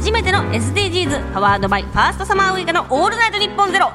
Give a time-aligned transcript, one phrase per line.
[0.00, 3.92] 初めての SDGs パワードバイファーストサマーウイカのオールナイトニッポンゼロ。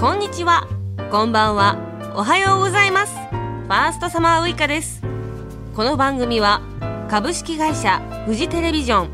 [0.00, 0.68] こんにちは。
[1.10, 1.76] こんばんは。
[2.14, 3.12] おはようございます。
[3.12, 5.02] ファーストサマーウイカです。
[5.74, 6.62] この番組は
[7.10, 9.10] 株式会社フジテレビジョン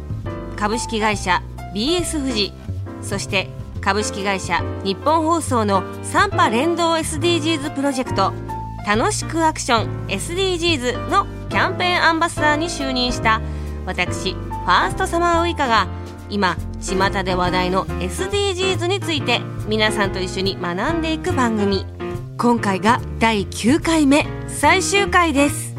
[0.54, 1.42] 株式会社
[1.74, 2.52] BS 富士
[3.00, 3.48] そして
[3.80, 8.34] 株式会社日本放送の3波連動 SDGs プロジェクト
[8.86, 13.40] 楽しくアクション SDGs のキャンペーンアンバサダーに就任した
[13.86, 15.88] 私ファーストサマーウイカが
[16.28, 21.84] 今巷で話題の SDGs について皆さんと一緒に学んでいく番組。
[22.38, 25.74] 今回が第9回目最終回です。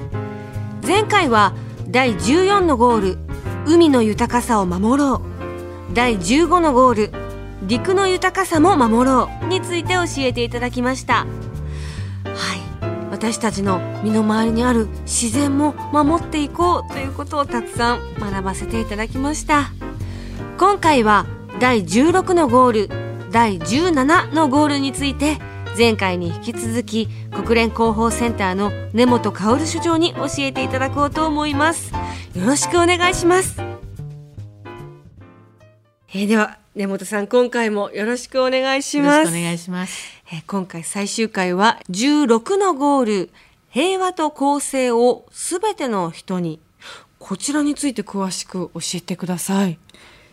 [0.86, 1.54] 前回は
[1.88, 3.18] 第14のゴール
[3.66, 5.94] 海の豊かさを守ろう。
[5.94, 7.22] 第15のゴール
[7.64, 11.26] 陸の豊かさも守ろうについて教えていただきました。
[13.22, 19.70] 私たちの身の回りにある自然も守っていこうということをたくさん学ばせていただきました。
[20.58, 21.28] 今回は
[21.60, 25.38] 第16のゴール第17のゴールについて
[25.78, 31.94] 前回に引き続き国連広報センターの根本薫所長に教えていただこうと思います。
[32.34, 33.62] よろしくお願いします。
[36.12, 39.28] えー、では根本さん今回もよろしくお願いします。
[39.28, 43.30] お願いします、えー、今回最終回は16のゴール
[43.70, 46.62] 平和と公正をすべての人に
[47.20, 49.78] こちらについて詳しく教えてください。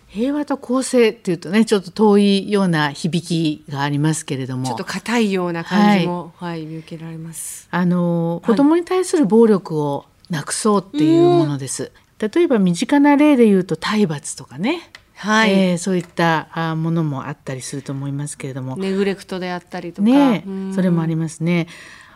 [0.07, 4.65] 平和と公正っていうとねちょっと遠いような響きがありますけれども。
[4.65, 7.67] ちょっと硬いような感じも、はい、はい、見受けられます。
[7.73, 18.77] あの子供に対する暴力をなくそうっていうものです、例えば身近な例で言うと体罰とかねはい、えー、そういったものもあったりすると思いますけれども。
[18.77, 20.09] ネグレクトであったりとか。
[20.09, 20.45] ね
[20.75, 21.67] それもありますね。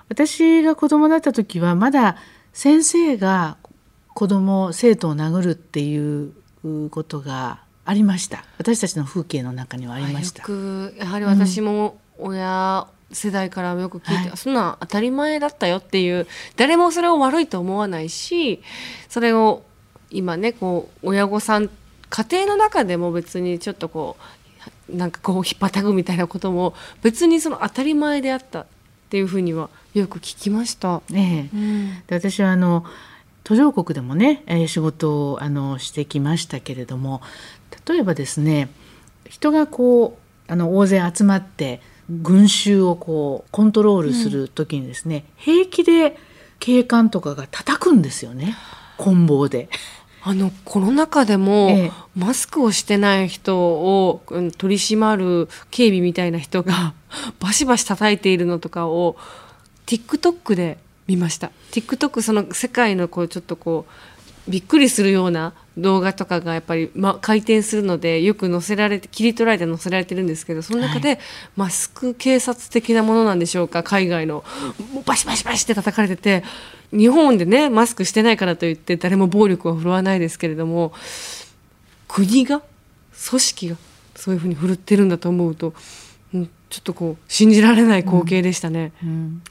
[0.09, 2.17] 私が子供だった時はまだ
[2.53, 3.57] 先生が
[4.15, 6.33] 子供生徒を殴るっていう
[6.91, 8.45] ことがありました。
[8.59, 10.45] 私たちの風景の中にはありました。
[10.97, 18.63] やはり私も親、世代からよく聞いて、はい、そんな当たり前だったよっていう誰もそれを悪いと思わないし
[19.11, 19.63] それを
[20.11, 21.69] 今ねこう親御さん
[22.13, 24.19] 家庭の中でも別にちょっとこ
[24.91, 28.67] うなんかこうひっぱたくみたいなことも別にその当たり前であったっ
[29.09, 31.01] ていうふうにはよく聞きました。
[31.09, 32.85] ねうん、で私はあの
[33.45, 37.23] 途上国でもね、えー、仕事をあのしてきましたけれども
[37.87, 38.69] 例えばですね
[39.29, 40.19] 人がこ
[40.49, 41.81] うあの大勢集まって
[42.11, 46.19] 群衆をこうコントロールする時にですね、うん、平気で
[46.59, 48.55] 警官とかが叩くんですよね
[48.99, 49.71] 棍棒で。
[50.25, 54.23] あのコロナ禍でも、ええ、マスクをしてない人を
[54.57, 56.95] 取り締まる警備みたいな人が
[57.41, 59.17] バシバシ叩いているのとかを
[59.87, 60.79] TikTok で
[61.09, 61.51] 見ました。
[61.73, 63.87] TikTok その世界のこうちょっとこ
[64.49, 71.19] うびっくりするような動画とかがやっぱり、ま、回転するのでよく載せられて切り取られて載せられてるんですけどその中で、はい、
[71.57, 74.45] マスク警察的なものなんでしょうか海外の。
[75.07, 76.45] バシバシバシって叩かれてて
[76.91, 80.93] 日本でねマスクしてないからといって誰も暴力は振るわないですけれども
[82.07, 82.63] 国が
[83.29, 83.77] 組織が
[84.15, 85.75] そういうふうに振るってるんだと思うと、
[86.35, 88.93] うん、ちょっとこう信じられない光景でしたね。
[89.03, 89.09] うん。
[89.09, 89.43] うん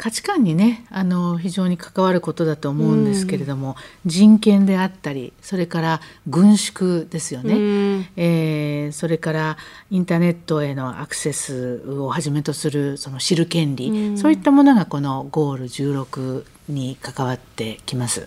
[0.00, 9.58] 価値観にねあの非常に関わることだと思うんですけれども、うん、人権であったりそれから軍縮ですよね、うん、えー、それから
[9.90, 18.26] インターネットへのアクセスをはじめとするその知る権利、うん、そういったものがこのゴール16に関わってきます。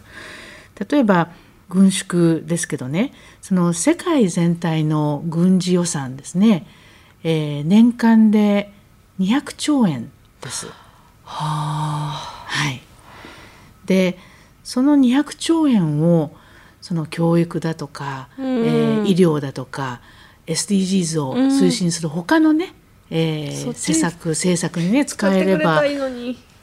[0.91, 1.31] 例えば
[1.69, 6.67] 軍縮ですけどねその世界全体の軍事予算ですね、
[7.23, 8.71] えー、年間で
[9.19, 10.67] 200兆円です。
[11.33, 12.81] ははい、
[13.85, 14.17] で
[14.63, 16.31] その200兆円を
[16.81, 20.01] その教育だとか、うん、えー、医療だとか
[20.47, 22.73] SDGs を推進する他のね、
[23.09, 25.81] うん、えー、施策政策にね使えれば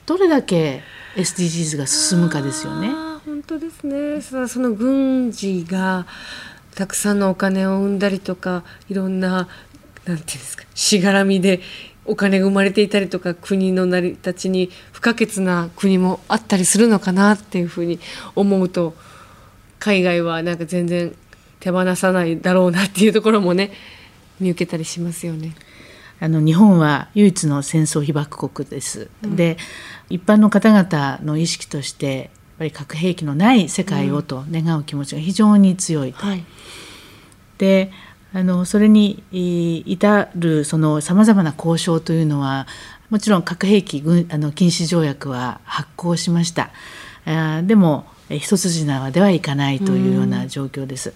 [0.06, 0.82] どれだけ
[1.16, 2.90] SDGs が進むかですよね。
[3.24, 4.20] 本当ですね。
[4.20, 6.06] その軍事が
[6.74, 11.60] たくさんのお金を生んだりとかいろんななんていうんですかしがらみで
[12.10, 18.00] お金が生まれていたりとか国の成り立ちに不可欠な国もあったりするのかなっていうふうに
[18.34, 18.94] 思うと
[19.78, 21.14] 海外はなんか全然
[21.60, 23.70] 手放さないだろうなっていうところもね
[24.40, 25.54] 見受けたりしますよね。
[26.18, 29.08] あの日本は唯一の戦争被爆国です。
[29.22, 29.56] うん、で
[30.08, 32.28] 一般の方々の意識としてやっ
[32.58, 36.24] ぱり核兵器のない世界をと願う気持ちが非常に強いと。
[36.24, 36.44] うんはい、
[37.58, 37.92] で
[38.32, 42.66] あのそれに至るそのさまざまな交渉というのは
[43.08, 46.70] もちろん核兵器軍あの禁止条約は発効しました。
[47.26, 51.12] あでも一筋縄ではいかないというような状況です。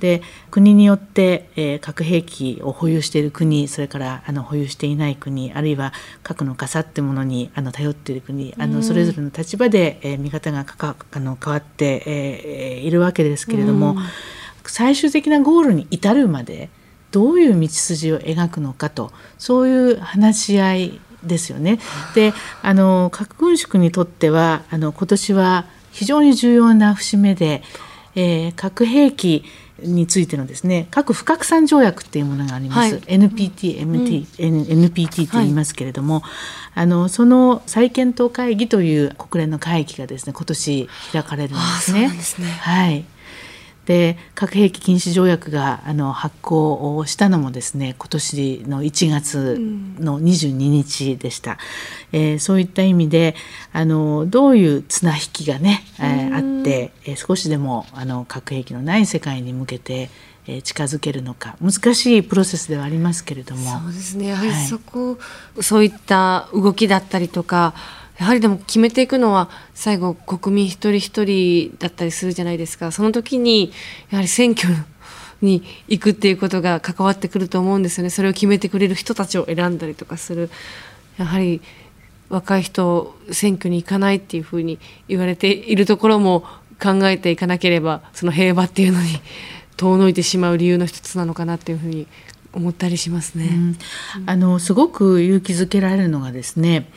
[0.00, 13.96] で国によって、えー、核兵器を保有している国それからあの保有していない国あるいは核の傘ってものにあの頼っている国あのそれぞれの立場で、えー、見方がかあの変わって、えー、いるわけですけれども
[14.70, 16.70] 最終的なゴールに至るまで
[17.10, 21.78] どういう道筋を描くのかとそういう話し合いですよね。
[22.14, 22.32] で
[22.62, 27.62] あの核軍縮にとってはあの今年は非常に重要な節目で、
[28.14, 29.44] えー、核兵器
[29.80, 42.08] についてのですね核不拡散条約っていうものがあります、はい、NPT、MT、うん、NPT と言いますけれども、はい、あのその再検討会議という国連の会議がですね今年開かれるんですね。
[42.10, 42.48] すね。
[42.48, 43.04] はい
[43.86, 49.56] で核兵器禁止条約があの発効をしたのもですね今年の1月
[50.00, 51.58] の22日でした、
[52.12, 53.34] うん、えー、そういった意味で
[53.72, 60.10] あのどういう綱引きがね、えー、あって、えー、少しでもあの核兵器のない世界に向けて
[60.46, 61.56] え近づけるのか。
[61.62, 63.80] 難しいプロセスではありますけれども。
[63.80, 64.26] そうですね。
[64.26, 65.18] やはりそこ、は
[65.58, 67.72] い、そういった動きだったりとか
[68.18, 72.92] やはりでも決めていくのは最後国民一人一人だったりするじゃないですか。
[72.92, 73.72] その時に
[74.10, 74.68] やはり選挙
[75.42, 78.10] に行くっていうことが関わってくると思うんですよね。
[78.10, 80.50] それを決めてくれる人たちを選んだりとかする。
[81.18, 81.60] やはり
[82.28, 84.78] 若い人選挙に行かないっていうふうに
[85.08, 86.44] 言われているところも
[86.82, 89.08] 考えていかなければその平和っていうのに
[89.76, 92.06] 遠のいてしまう理由の一つなのかなっていうふうに
[92.52, 93.50] 思ったりしますね。
[94.16, 96.88] うん、あのすごく勇気づけられるのがですね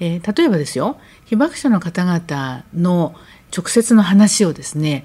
[0.00, 3.14] えー、例えばですよ被爆者の方々の
[3.56, 5.04] 直接の話をですね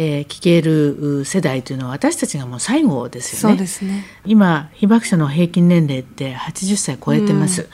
[0.00, 3.66] えー、聞ける世代というのは私たちがもう最後ですよね。
[3.82, 7.62] ね今被爆者の平均年齢って80歳超えてます。
[7.62, 7.68] うん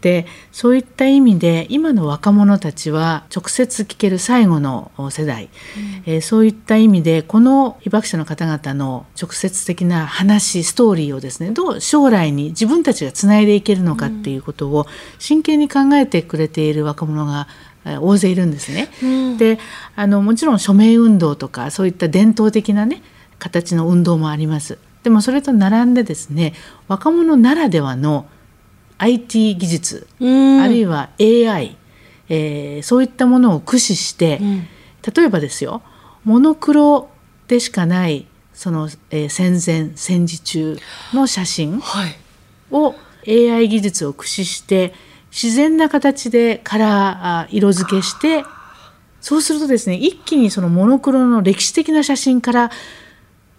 [0.00, 14.86] でそういった意味で今の若者たちは直接聞ける最後の世代、うん、えー、そういった意味でこの被爆者の方々の直接的な話ストーリーをですねどう将来に自分たちがつないでいけるのかっていうことを
[15.18, 17.48] 真剣に考えてくれている若者が
[18.00, 18.88] 大勢いるんですね。
[19.02, 19.58] うん、で
[19.94, 23.02] あのもちろん署名運動とかそういった伝統的なね
[23.38, 24.78] 形の運動もあります。
[25.04, 26.52] でもそれと並んでですね
[26.88, 28.26] 若者ならではの
[28.98, 30.22] IT 技術、あ
[30.66, 31.76] るいは AI、
[32.28, 34.68] えー、そういったものを駆使して、うん、
[35.14, 35.82] 例えばですよ
[36.24, 37.08] モノクロ
[37.46, 40.78] でしかないその、えー、戦前戦時中
[41.12, 41.80] の写真
[42.70, 42.94] を
[43.28, 44.94] AI 技術を駆使して
[45.30, 48.44] 自然な形でカラー色付けして
[49.20, 52.70] そうするとですね一気にそのモノクロの歴史的な写真から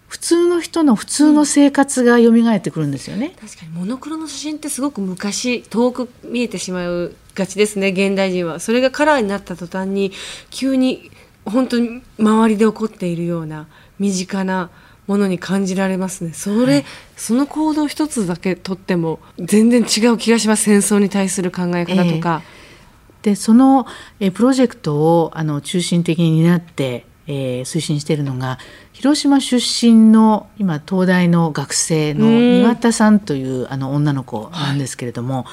[0.08, 8.58] 普通の人の普通の生活が蘇ってくるんですよね、うん、確かにモノクロの写真ってすごく昔遠く見えてしまうがちですね現代人は。
[8.58, 10.12] それがカラーになった途端に
[10.50, 11.10] 急に
[11.44, 13.68] 本当に周りで起こっているような
[13.98, 14.70] 身近な
[15.06, 16.32] ものに感じられますね。
[16.32, 16.84] それ、はい、
[17.16, 20.64] その行動一つだけとっても全然違う気がします。
[20.64, 22.42] 戦争に対する考え方とか。
[22.44, 23.86] えー、でその
[24.20, 28.58] えプロジェクトをあの中心的に担ってえー、推進しているのが
[28.92, 35.42] 広島出身の今東大の学生の庭田さんというあの女の子なんですけれども。
[35.42, 35.44] はい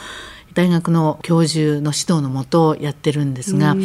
[0.56, 3.76] 大学の教授の指導のもとやってるんですが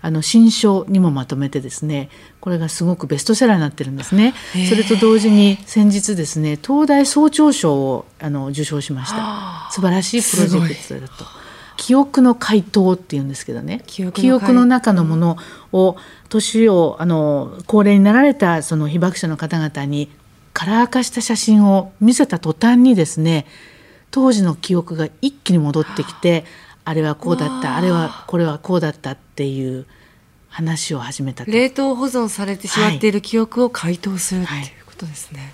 [0.00, 2.08] あの新書にもまとめてですね
[2.40, 4.32] これがすごくベストセラーになってるんですね。
[4.70, 11.24] それと同時に先日ですね東大総長賞をあの受賞しました素晴らしいプロジェクトだと。
[11.76, 13.82] 記憶の回答っていうんですけどね。
[13.86, 15.36] 記憶の中のもの
[15.72, 15.96] を
[16.28, 20.10] 年をあの高齢になられたその被爆者の方々に
[20.52, 23.46] カラー化した写真を見せた途端にですね
[24.10, 26.44] 当時の記憶が一気に戻ってきて
[26.84, 29.86] あれはこうだったあれはこれはこうだったっていう
[30.48, 35.52] 話を始めた冷凍保存されてしまっている記憶を回答する、はい、っていうことですね、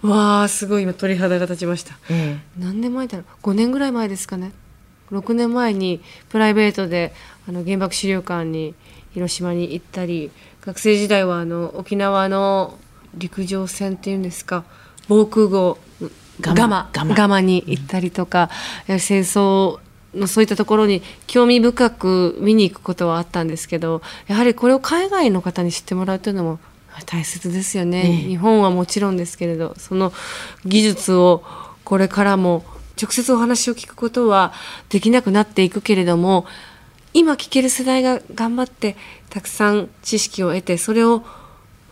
[0.00, 4.52] はい、わあすごい今鳥肌が立ちました、ええ、何年前だろう？5年ぐらい前ですかね
[5.12, 7.12] 6年前にプライベートで
[7.48, 8.74] あの原爆資料館に
[9.12, 10.30] 広島に行ったり
[10.62, 12.78] 学生時代はあの沖縄の
[13.14, 14.64] 陸上船っていうんですか
[15.08, 15.78] 防空壕
[16.40, 16.90] ガマ。
[16.92, 17.40] ガマ。
[17.40, 18.50] に行ったりとか、
[18.88, 19.78] うん、戦争
[20.14, 26.58] のそういったところに興味深く見に行くことはあったんですけどやはりこれを海外の方に知ってもらうというのも
[27.06, 30.12] 大切ですよね、日本はもちろんですけれどその
[30.66, 31.42] 技術を
[31.84, 32.64] これからも
[33.00, 34.52] 直接お話を聞くことは
[34.88, 36.46] できなくなっていくけれども
[37.12, 38.96] 今聞ける世代が頑張って
[39.30, 41.24] たくさん知識を得てそれを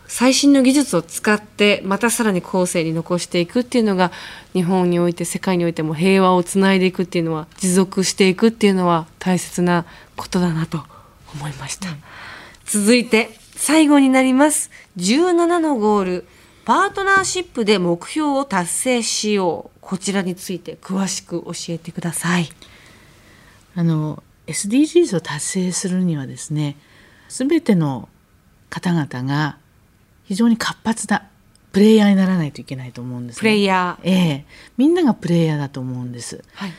[0.07, 4.11] 最新の技術を使ってまたさらに後世に残していくっていうのが
[4.53, 9.85] 日本において世界においても平和をつないでいくっていうのは持続していくっていうのは大切な
[10.15, 10.83] ことだなと
[11.35, 11.89] 思いました。
[12.65, 16.27] 続いて最後になります17のゴール
[16.69, 19.79] パートナーシップで目標を達成しよう。
[19.81, 22.47] こちらについて詳しく教えてください。
[23.75, 26.77] あの SDGs を達成するにはですね
[27.27, 28.07] 全ての
[28.69, 29.57] 方々が
[30.25, 31.27] 非常に活発な
[31.71, 34.45] プレイヤーにならないといけないと思うんです、ね、プレイヤー、ええ、
[34.77, 36.43] みんながプレイヤーだと思うんです。
[36.53, 36.73] はい、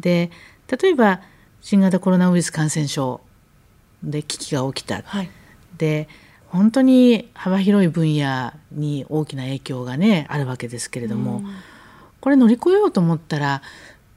[0.00, 0.32] で
[0.66, 1.20] 例えば
[1.60, 3.20] 新型コロナウイルス感染症
[4.02, 5.30] で危機が起きた、はい、
[5.76, 6.08] で
[6.50, 11.42] 本当に幅広い分野に大きな影響がねあるわけですけれども、
[12.20, 13.62] これ乗り越えようと思ったら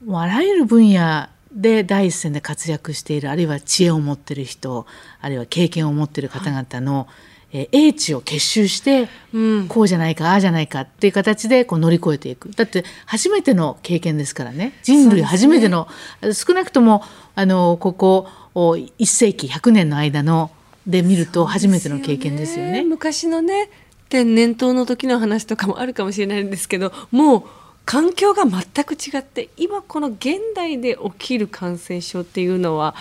[0.04, 4.86] もうあらゆる分野で第一線で活躍しているあるいは知恵を持ってる人
[5.20, 7.06] あるいは経験を持ってる方々の、はい。
[7.54, 12.50] え英知を結集して、うん、こうじゃないかああじゃないかっていう形でこう乗り越えていく。
[12.52, 14.72] だって初めての経験ですからね。
[14.82, 15.86] 人類初めての、
[16.22, 17.02] ね、少なくとも
[17.34, 20.50] あのここ1世紀100年の間の
[20.86, 22.78] で見ると初めての経験ですよね。
[22.78, 23.70] よね昔のね
[24.08, 27.42] 天然痘の時の話とかもあるかもしれないんですけどもう
[27.84, 32.94] 環境が全く違って今この現代で起きる感染症っていうのは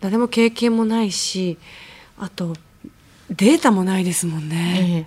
[0.00, 1.58] 誰も経験もないし
[2.18, 2.54] あと
[3.30, 5.06] データもないですもんね。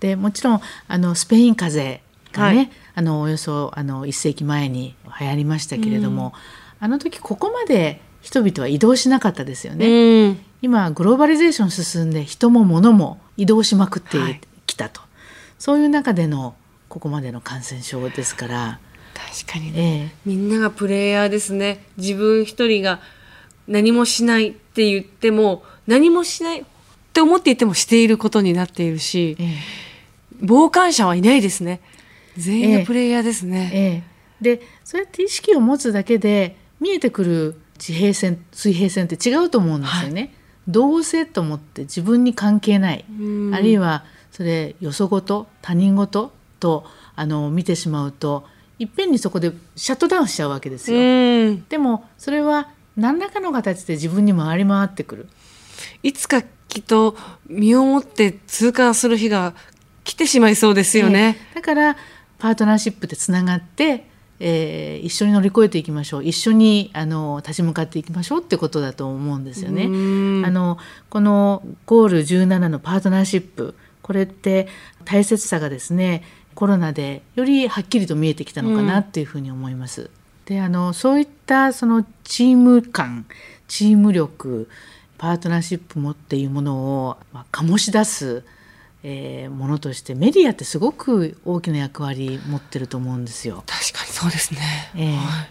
[0.00, 2.00] えー、でもちろんあのスペイン風
[2.32, 6.34] 邪がね、はい、あのおよそあの1世紀前に流行りましたけれども、
[6.80, 9.86] うん、あの時ここまで人々は移動しなかったですよね。
[9.86, 15.10] うん、今グローバリゼーション進んで人も物も移動しまくってきたと、はい、
[15.58, 16.56] そういう中での
[16.88, 18.80] ここまでの感染症ですから。
[19.14, 21.84] 確かにね、えー、みんながプレイヤーですね。
[21.96, 23.00] 自分一人が
[23.66, 26.64] 何もしないって言っても何もしないっ
[27.12, 31.80] て思っていてもしていることになっているし、ええ、傍観者はいないですね。
[32.36, 33.70] 全員がプレイヤーですね。
[33.72, 34.18] ええ。
[34.40, 40.20] でそうやって意識を持つだけで見えてくる地平線水平線って違うと思うんですよね。
[40.20, 40.30] はい、
[40.68, 43.04] どうせと思って自分に関係ない
[43.52, 46.84] あるいはそれよそごと他人事と
[47.16, 48.46] あの見てしまうと
[48.78, 50.98] いっぺんにそこでシャットダウンしちゃうわけですよ。
[51.68, 55.28] でもそれは何らかの形で自分に回り回ってくる。
[56.02, 59.54] いつかきっと身をもって痛感する日が
[60.04, 61.36] 来てしまいそうですよね。
[61.54, 61.96] だから
[62.38, 64.07] パートナーシップでつながって、
[64.40, 69.84] えー、一緒に乗り越えていきましょう一緒にあの立ち向かっていきましょうってことだと思うんですよね。
[69.84, 70.78] あの
[71.10, 74.68] このゴール17のパートナーシップこれって
[75.04, 76.22] 大切さがですね
[76.54, 80.02] コロナでよりはっきりと見えてきたのかなっていうふうに思います。
[80.02, 80.10] うん、
[80.46, 83.26] であのそういったそのチーム感
[83.68, 84.68] チーム力
[85.18, 86.76] パートナーシップもっていうもの
[87.06, 88.44] を、まあ、醸し出す、
[89.02, 93.62] えー、ものとしてメディアってすごく大きな役割持ってると思うんですよ。
[93.66, 94.60] 確かにそうですね、
[94.96, 95.48] えー、はい、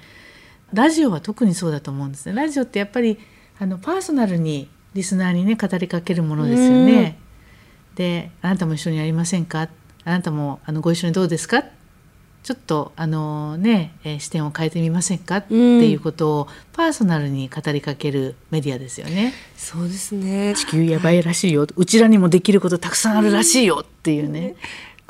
[0.73, 2.35] ラジオは特にそうだと思うんですね。
[2.35, 3.17] ラジオってやっぱり
[3.59, 7.19] あのパーソナルにリスナーにね語りかけるものですよね。
[7.95, 9.69] であなたも一緒にやりませんか？
[10.03, 11.63] あなたもあのご一緒にどうですか？
[12.47, 15.37] ちょっとあのね、えー、視点を変えてみませんか？
[15.37, 19.33] っていうことをパーソナルに語りかけるメディアですよね。
[19.57, 20.53] そうですね。
[20.55, 24.55] 地球やばいらしいよ、うちらにもできることたくさんあるらしいよっていうね。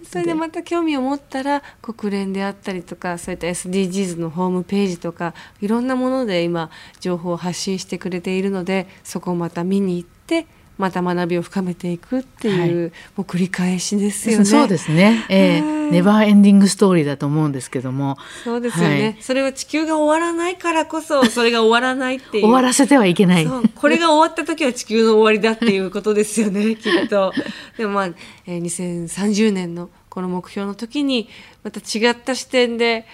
[0.04, 14.46] それでまた興味を持ったら国連であったりとかそういった SDGs のホームページとかいろんなもので今情報を発信してくれているのでそこをまた見に行ってまた学びを深めていくっていう、はい、もう繰り返しですよね。
[14.46, 15.26] そうですね。
[15.30, 18.18] えー、ネバーエンディングストーリーだと思うんですけども。
[18.44, 19.04] そうですよね。
[19.04, 22.44] はい、それは地球が終わらないからこそ、 それが終わらないっていう。
[22.44, 23.48] 終わらせてはいけない。
[23.48, 27.34] これが終わった時は地球の終わりだっていうことですよね、 きっと。
[27.78, 28.10] でもまあ、
[28.46, 31.30] えー、2030年のこの目標の時に、
[31.64, 33.06] また違った視点で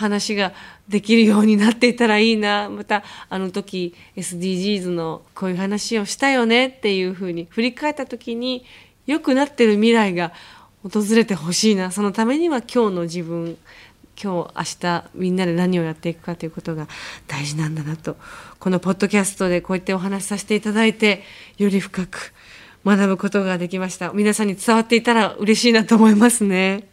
[0.00, 0.52] 話が
[0.88, 2.68] できるようになっていたらいいな。
[2.70, 8.64] またあの時 SDGs のこういう話をしたよねっていうふうに振り返った時に
[9.06, 10.32] 良くなってる未来が
[10.82, 11.90] 訪れてほしいな。
[11.90, 13.56] そのためには今日の自分
[14.22, 16.88] 今日明日みんなで何をやっていくかということが
[17.26, 18.16] 大事なんだなと。
[18.58, 21.22] このポッドキャストでこうやってお話しさせていただいて
[21.56, 22.34] より深く
[22.84, 24.12] 学ぶことができました。
[24.12, 26.88] 皆さんに伝わっていたら嬉しいなと思いますね。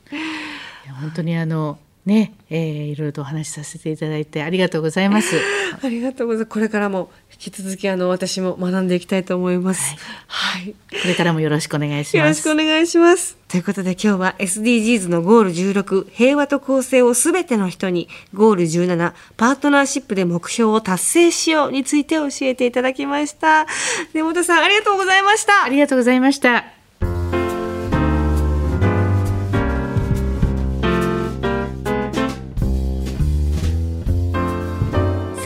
[1.02, 5.36] 本当にあのね、えー、いろいろとお話しさせていただいてありがとうございます。
[5.84, 6.50] ありがとうございます。
[6.50, 9.98] これからも引き続きあの私も学んでいきたいと思います。
[10.26, 10.62] はい。
[10.62, 12.18] はい、これからもよろしくお願いします。
[12.18, 13.36] よろしくお願いします。
[13.50, 23.68] ということで今日は SDGs のゴール16平和と公正をすべての人にゴール17パートナーシップで目標を達成しようについて教えていただきました。
[24.14, 25.66] 根本さんありがとうございました。
[25.66, 26.77] ありがとうございました。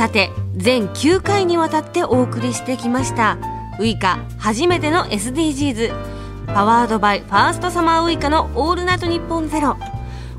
[0.01, 3.37] さて全9回にわたってお送りしてきました
[3.79, 5.93] ウイカ初めての SDGs
[6.47, 9.77] パワードバイファーストサマーウイカのオールナイトニッポンゼロ。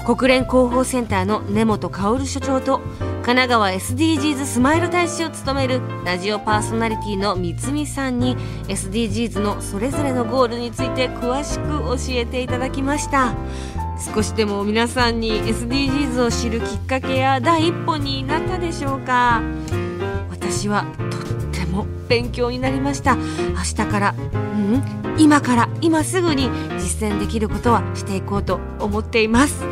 [0.04, 2.80] 国連広報センターの根本薫所長と
[3.22, 13.36] 神奈川 SDGs スマイル大使を務めるラジオパーソナリティの三つさんに SDGs のそれぞれのゴールについて詳しく教えていただきました。
[13.98, 19.40] 少しでも皆さんに SDGs を知るきっかけや第一歩になったでしょうか。
[20.30, 21.20] 私はとっ
[21.52, 23.16] ても勉強になりました。
[23.16, 23.24] 明
[23.64, 24.82] 日からうん
[25.18, 29.64] 今から今すぐに実践できることはしていこうと思っています。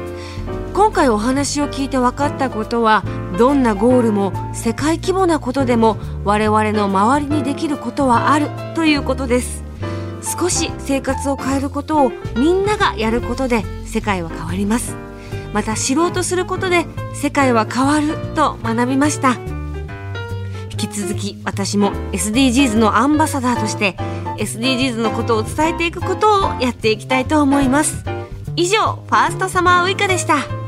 [0.74, 3.04] 今回お話を聞いて分かったことは
[3.38, 9.64] どんなゴールも世界規模なことでも我々の周りにできることはあるということです。
[10.22, 14.96] 少し生活を変えることをみんながやることで世界は変わります。
[15.52, 19.36] また知ろうとすることで世界は変わると学びました。
[20.70, 23.96] 引き続き私も SDGs のアンバサダーとして
[24.38, 28.04] SDGs のことを伝えていくことをやっていきたいと思います。
[28.56, 30.59] 以上ファーストサマーウイカでした。